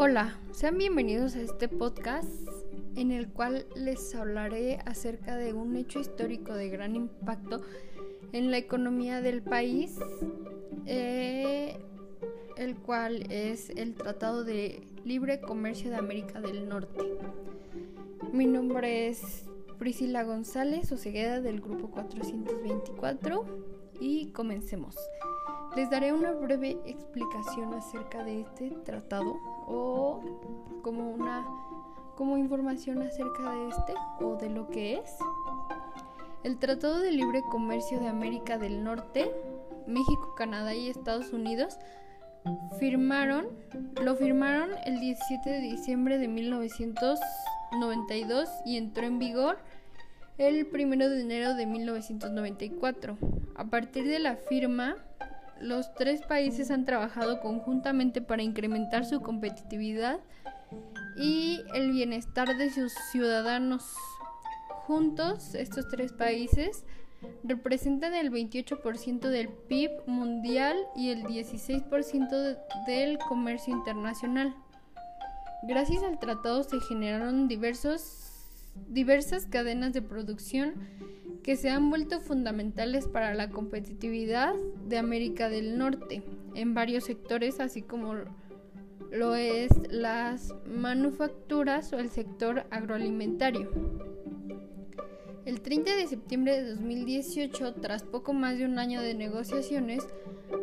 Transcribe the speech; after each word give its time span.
Hola, 0.00 0.38
sean 0.52 0.78
bienvenidos 0.78 1.34
a 1.34 1.40
este 1.40 1.66
podcast 1.66 2.30
en 2.94 3.10
el 3.10 3.26
cual 3.32 3.66
les 3.74 4.14
hablaré 4.14 4.78
acerca 4.86 5.34
de 5.36 5.52
un 5.52 5.74
hecho 5.74 5.98
histórico 5.98 6.54
de 6.54 6.68
gran 6.68 6.94
impacto 6.94 7.62
en 8.30 8.52
la 8.52 8.58
economía 8.58 9.20
del 9.20 9.42
país, 9.42 9.98
eh, 10.86 11.76
el 12.56 12.76
cual 12.76 13.26
es 13.28 13.70
el 13.70 13.96
Tratado 13.96 14.44
de 14.44 14.86
Libre 15.04 15.40
Comercio 15.40 15.90
de 15.90 15.96
América 15.96 16.40
del 16.40 16.68
Norte. 16.68 17.02
Mi 18.32 18.46
nombre 18.46 19.08
es 19.08 19.46
Priscila 19.80 20.22
González 20.22 20.92
Osegueda 20.92 21.40
del 21.40 21.60
Grupo 21.60 21.90
424 21.90 23.44
y 23.98 24.30
comencemos. 24.30 24.94
Les 25.78 25.88
daré 25.90 26.12
una 26.12 26.32
breve 26.32 26.76
explicación 26.86 27.72
acerca 27.72 28.24
de 28.24 28.40
este 28.40 28.72
tratado 28.84 29.36
o 29.68 30.20
como 30.82 31.08
una 31.08 31.46
como 32.16 32.36
información 32.36 33.00
acerca 33.00 33.52
de 33.52 33.68
este 33.68 33.94
o 34.20 34.34
de 34.34 34.50
lo 34.50 34.68
que 34.70 34.94
es. 34.94 35.18
El 36.42 36.58
Tratado 36.58 36.98
de 36.98 37.12
Libre 37.12 37.44
Comercio 37.48 38.00
de 38.00 38.08
América 38.08 38.58
del 38.58 38.82
Norte, 38.82 39.30
México, 39.86 40.34
Canadá 40.36 40.74
y 40.74 40.88
Estados 40.88 41.32
Unidos 41.32 41.78
firmaron, 42.80 43.46
lo 44.02 44.16
firmaron 44.16 44.70
el 44.84 44.98
17 44.98 45.48
de 45.48 45.60
diciembre 45.60 46.18
de 46.18 46.26
1992 46.26 48.48
y 48.66 48.78
entró 48.78 49.06
en 49.06 49.20
vigor 49.20 49.58
el 50.38 50.66
1 50.74 51.08
de 51.08 51.20
enero 51.20 51.54
de 51.54 51.66
1994. 51.66 53.16
A 53.54 53.64
partir 53.66 54.08
de 54.08 54.18
la 54.18 54.34
firma, 54.34 54.96
los 55.60 55.92
tres 55.94 56.22
países 56.22 56.70
han 56.70 56.84
trabajado 56.84 57.40
conjuntamente 57.40 58.20
para 58.20 58.42
incrementar 58.42 59.04
su 59.04 59.20
competitividad 59.20 60.20
y 61.16 61.60
el 61.74 61.90
bienestar 61.90 62.56
de 62.56 62.70
sus 62.70 62.92
ciudadanos. 63.10 63.94
Juntos, 64.86 65.54
estos 65.54 65.88
tres 65.88 66.12
países 66.12 66.84
representan 67.42 68.14
el 68.14 68.30
28% 68.30 69.28
del 69.28 69.48
PIB 69.48 69.90
mundial 70.06 70.76
y 70.94 71.10
el 71.10 71.24
16% 71.24 72.58
del 72.86 73.18
comercio 73.18 73.74
internacional. 73.74 74.54
Gracias 75.64 76.02
al 76.04 76.18
tratado 76.18 76.62
se 76.62 76.80
generaron 76.80 77.48
diversas 77.48 79.46
cadenas 79.50 79.92
de 79.92 80.02
producción 80.02 80.74
que 81.48 81.56
se 81.56 81.70
han 81.70 81.88
vuelto 81.88 82.20
fundamentales 82.20 83.08
para 83.08 83.32
la 83.32 83.48
competitividad 83.48 84.54
de 84.86 84.98
América 84.98 85.48
del 85.48 85.78
Norte 85.78 86.22
en 86.54 86.74
varios 86.74 87.04
sectores, 87.04 87.58
así 87.58 87.80
como 87.80 88.16
lo 89.10 89.34
es 89.34 89.70
las 89.88 90.54
manufacturas 90.66 91.90
o 91.94 91.98
el 92.00 92.10
sector 92.10 92.66
agroalimentario. 92.70 93.70
El 95.46 95.62
30 95.62 95.96
de 95.96 96.06
septiembre 96.06 96.60
de 96.60 96.68
2018, 96.68 97.76
tras 97.76 98.02
poco 98.02 98.34
más 98.34 98.58
de 98.58 98.66
un 98.66 98.78
año 98.78 99.00
de 99.00 99.14
negociaciones, 99.14 100.06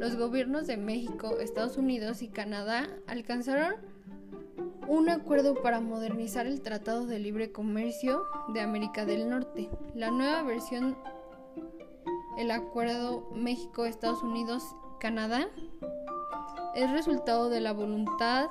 los 0.00 0.16
gobiernos 0.16 0.66
de 0.66 0.78
México, 0.78 1.40
Estados 1.40 1.76
Unidos 1.76 2.22
y 2.22 2.28
Canadá 2.28 2.88
alcanzaron 3.06 3.74
un 4.90 5.08
acuerdo 5.08 5.54
para 5.54 5.80
modernizar 5.80 6.46
el 6.48 6.62
Tratado 6.62 7.06
de 7.06 7.20
Libre 7.20 7.52
Comercio 7.52 8.24
de 8.48 8.60
América 8.60 9.06
del 9.06 9.30
Norte. 9.30 9.70
La 9.94 10.10
nueva 10.10 10.42
versión, 10.42 10.98
el 12.36 12.50
Acuerdo 12.50 13.30
México-Estados 13.32 14.20
Unidos-Canadá, 14.24 15.46
es 16.74 16.90
resultado 16.90 17.50
de 17.50 17.60
la 17.60 17.72
voluntad 17.72 18.48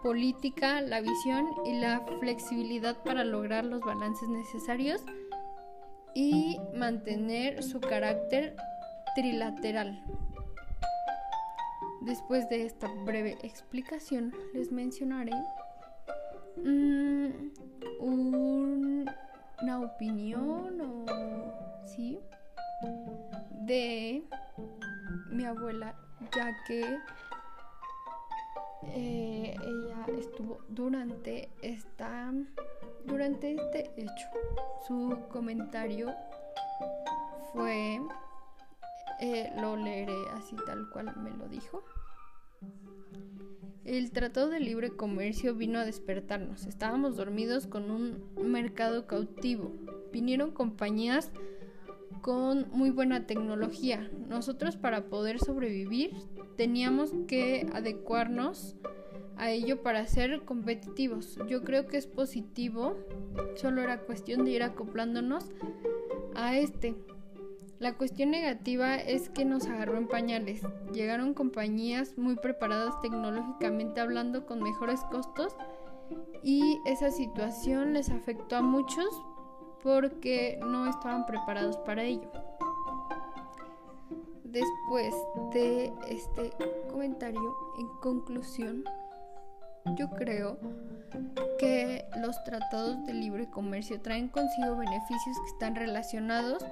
política, 0.00 0.80
la 0.80 1.00
visión 1.00 1.48
y 1.64 1.80
la 1.80 2.06
flexibilidad 2.20 3.02
para 3.02 3.24
lograr 3.24 3.64
los 3.64 3.80
balances 3.80 4.28
necesarios 4.28 5.02
y 6.14 6.60
mantener 6.72 7.64
su 7.64 7.80
carácter 7.80 8.54
trilateral. 9.16 10.04
Después 12.02 12.48
de 12.48 12.64
esta 12.64 12.86
breve 13.04 13.38
explicación, 13.42 14.32
les 14.54 14.70
mencionaré 14.70 15.32
Mm, 16.64 17.50
una 18.00 19.80
opinión 19.80 20.80
o 20.80 21.06
sí 21.86 22.18
de 23.62 24.22
mi 25.30 25.44
abuela 25.44 25.94
ya 26.34 26.54
que 26.66 26.98
eh, 28.94 29.54
ella 29.62 30.18
estuvo 30.18 30.58
durante 30.68 31.50
esta 31.62 32.32
durante 33.04 33.54
este 33.54 33.90
hecho. 33.96 34.28
Su 34.86 35.16
comentario 35.30 36.14
fue 37.52 38.00
eh, 39.20 39.52
lo 39.56 39.76
leeré 39.76 40.16
así 40.34 40.56
tal 40.66 40.88
cual 40.90 41.14
me 41.16 41.30
lo 41.30 41.48
dijo 41.48 41.82
el 43.84 44.12
Tratado 44.12 44.50
de 44.50 44.60
Libre 44.60 44.90
Comercio 44.90 45.54
vino 45.54 45.80
a 45.80 45.84
despertarnos. 45.84 46.66
Estábamos 46.66 47.16
dormidos 47.16 47.66
con 47.66 47.90
un 47.90 48.22
mercado 48.36 49.06
cautivo. 49.06 49.72
Vinieron 50.12 50.52
compañías 50.52 51.32
con 52.22 52.68
muy 52.70 52.90
buena 52.90 53.26
tecnología. 53.26 54.08
Nosotros 54.28 54.76
para 54.76 55.06
poder 55.06 55.40
sobrevivir 55.40 56.12
teníamos 56.56 57.12
que 57.26 57.66
adecuarnos 57.72 58.76
a 59.36 59.50
ello 59.50 59.82
para 59.82 60.06
ser 60.06 60.42
competitivos. 60.42 61.38
Yo 61.48 61.64
creo 61.64 61.86
que 61.86 61.96
es 61.96 62.06
positivo, 62.06 62.96
solo 63.56 63.80
era 63.82 64.02
cuestión 64.02 64.44
de 64.44 64.52
ir 64.52 64.62
acoplándonos 64.62 65.46
a 66.34 66.56
este. 66.58 66.94
La 67.80 67.94
cuestión 67.94 68.30
negativa 68.30 68.96
es 68.96 69.30
que 69.30 69.46
nos 69.46 69.66
agarró 69.66 69.96
en 69.96 70.06
pañales. 70.06 70.60
Llegaron 70.92 71.32
compañías 71.32 72.18
muy 72.18 72.36
preparadas 72.36 73.00
tecnológicamente 73.00 74.02
hablando 74.02 74.44
con 74.44 74.62
mejores 74.62 75.00
costos 75.04 75.56
y 76.42 76.78
esa 76.84 77.10
situación 77.10 77.94
les 77.94 78.10
afectó 78.10 78.56
a 78.56 78.60
muchos 78.60 79.08
porque 79.82 80.60
no 80.62 80.90
estaban 80.90 81.24
preparados 81.24 81.78
para 81.78 82.02
ello. 82.02 82.30
Después 84.44 85.14
de 85.54 85.90
este 86.06 86.52
comentario, 86.90 87.56
en 87.78 87.88
conclusión, 88.02 88.84
yo 89.96 90.10
creo 90.10 90.58
que 91.58 92.04
los 92.20 92.44
tratados 92.44 93.06
de 93.06 93.14
libre 93.14 93.48
comercio 93.48 94.02
traen 94.02 94.28
consigo 94.28 94.76
beneficios 94.76 95.38
que 95.40 95.50
están 95.50 95.76
relacionados 95.76 96.62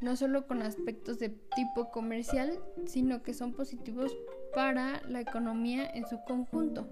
no 0.00 0.16
solo 0.16 0.46
con 0.46 0.62
aspectos 0.62 1.18
de 1.18 1.30
tipo 1.54 1.90
comercial, 1.90 2.58
sino 2.86 3.22
que 3.22 3.34
son 3.34 3.52
positivos 3.52 4.14
para 4.54 5.02
la 5.08 5.20
economía 5.20 5.88
en 5.88 6.06
su 6.06 6.18
conjunto. 6.24 6.88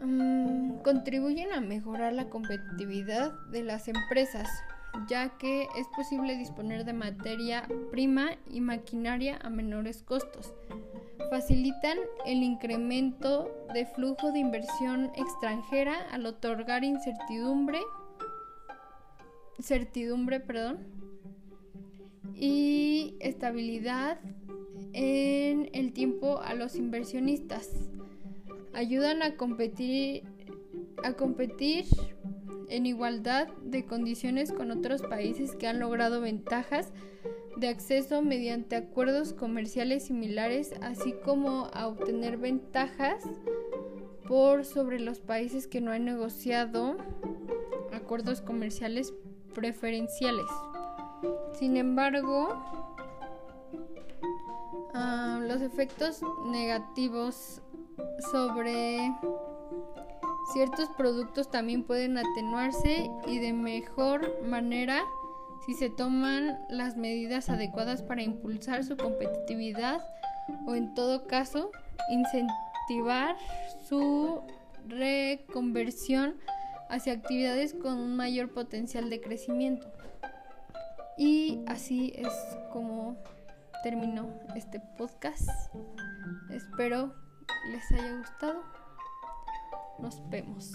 Mm, 0.00 0.78
contribuyen 0.82 1.52
a 1.52 1.60
mejorar 1.60 2.12
la 2.12 2.28
competitividad 2.28 3.32
de 3.50 3.62
las 3.62 3.88
empresas, 3.88 4.48
ya 5.08 5.36
que 5.38 5.62
es 5.76 5.86
posible 5.96 6.36
disponer 6.36 6.84
de 6.84 6.92
materia 6.92 7.66
prima 7.90 8.30
y 8.48 8.60
maquinaria 8.60 9.38
a 9.42 9.50
menores 9.50 10.02
costos. 10.02 10.54
Facilitan 11.30 11.98
el 12.26 12.42
incremento 12.42 13.50
de 13.74 13.86
flujo 13.86 14.32
de 14.32 14.38
inversión 14.38 15.10
extranjera 15.16 15.96
al 16.10 16.26
otorgar 16.26 16.84
incertidumbre 16.84 17.80
certidumbre, 19.60 20.40
perdón, 20.40 20.78
y 22.38 23.16
estabilidad 23.20 24.20
en 24.92 25.68
el 25.72 25.92
tiempo 25.92 26.40
a 26.40 26.54
los 26.54 26.76
inversionistas. 26.76 27.70
Ayudan 28.72 29.22
a 29.22 29.36
competir, 29.36 30.22
a 31.02 31.14
competir 31.14 31.86
en 32.68 32.86
igualdad 32.86 33.48
de 33.62 33.84
condiciones 33.84 34.52
con 34.52 34.70
otros 34.70 35.02
países 35.02 35.54
que 35.54 35.66
han 35.66 35.80
logrado 35.80 36.20
ventajas 36.20 36.92
de 37.56 37.68
acceso 37.68 38.22
mediante 38.22 38.76
acuerdos 38.76 39.32
comerciales 39.32 40.04
similares, 40.04 40.74
así 40.80 41.14
como 41.24 41.68
a 41.72 41.88
obtener 41.88 42.36
ventajas 42.36 43.24
por 44.28 44.64
sobre 44.64 45.00
los 45.00 45.18
países 45.18 45.66
que 45.66 45.80
no 45.80 45.90
han 45.90 46.04
negociado 46.04 46.98
acuerdos 47.92 48.40
comerciales 48.42 49.12
preferenciales. 49.54 50.46
Sin 51.58 51.76
embargo, 51.76 52.62
ah, 54.94 55.40
los 55.42 55.60
efectos 55.62 56.20
negativos 56.46 57.60
sobre 58.30 59.12
ciertos 60.52 60.88
productos 60.96 61.50
también 61.50 61.84
pueden 61.84 62.16
atenuarse 62.16 63.10
y 63.26 63.38
de 63.38 63.52
mejor 63.52 64.42
manera 64.44 65.02
si 65.66 65.74
se 65.74 65.90
toman 65.90 66.58
las 66.70 66.96
medidas 66.96 67.50
adecuadas 67.50 68.02
para 68.02 68.22
impulsar 68.22 68.84
su 68.84 68.96
competitividad 68.96 70.00
o 70.66 70.74
en 70.74 70.94
todo 70.94 71.26
caso 71.26 71.70
activar 72.88 73.36
su 73.86 74.40
reconversión 74.86 76.36
hacia 76.88 77.12
actividades 77.12 77.74
con 77.74 77.98
un 77.98 78.16
mayor 78.16 78.48
potencial 78.48 79.10
de 79.10 79.20
crecimiento. 79.20 79.92
Y 81.18 81.64
así 81.66 82.12
es 82.14 82.32
como 82.72 83.16
terminó 83.82 84.30
este 84.54 84.80
podcast. 84.96 85.48
Espero 86.50 87.12
les 87.72 87.90
haya 87.92 88.18
gustado. 88.18 88.62
Nos 89.98 90.22
vemos. 90.30 90.72